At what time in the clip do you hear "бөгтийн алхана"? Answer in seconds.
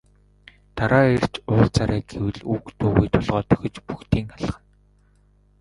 3.87-4.67